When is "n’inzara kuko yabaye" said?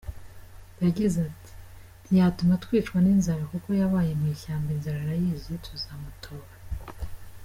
3.01-4.11